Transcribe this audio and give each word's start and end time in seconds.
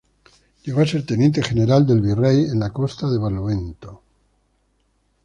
Llegó 0.63 0.81
a 0.81 0.87
ser 0.87 1.05
teniente 1.05 1.43
general 1.43 1.85
del 1.85 2.01
Virrey 2.01 2.45
en 2.45 2.59
la 2.59 2.71
Costa 2.71 3.07
de 3.07 3.19
Barlovento. 3.19 4.01